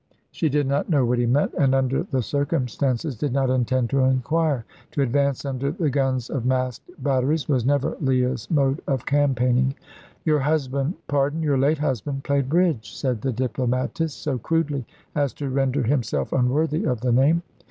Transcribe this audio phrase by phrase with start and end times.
[0.31, 3.99] she did not know what he meant, and under the circumstances did not intend to
[3.99, 4.65] inquire.
[4.93, 9.75] To advance under the guns of masked batteries was never Leah's mode of campaigning.
[10.25, 15.51] "Your husband pardon, your late husband played bridge," said the diplomatist, so crudely as to
[15.51, 17.43] render himself unworthy of the name.